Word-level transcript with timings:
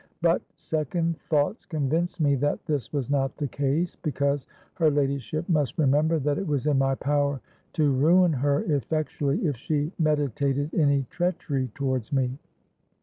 But 0.23 0.41
second 0.55 1.19
thoughts 1.29 1.63
convinced 1.67 2.19
me 2.19 2.33
that 2.37 2.65
this 2.65 2.91
was 2.91 3.07
not 3.07 3.37
the 3.37 3.47
case; 3.47 3.95
because 3.97 4.47
her 4.73 4.89
ladyship 4.89 5.47
must 5.47 5.77
remember 5.77 6.17
that 6.17 6.39
it 6.39 6.47
was 6.47 6.65
in 6.65 6.79
my 6.79 6.95
power 6.95 7.39
to 7.73 7.91
ruin 7.93 8.33
her 8.33 8.63
effectually 8.63 9.45
if 9.45 9.55
she 9.57 9.91
meditated 9.99 10.73
any 10.73 11.05
treachery 11.11 11.69
towards 11.75 12.11
me. 12.11 12.39